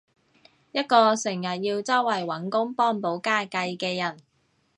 [0.71, 4.17] 一個成日要周圍搵工幫補家計嘅人